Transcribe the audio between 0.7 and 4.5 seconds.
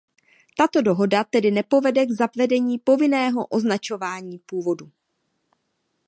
dohoda tedy nepovede k zavedení povinného označování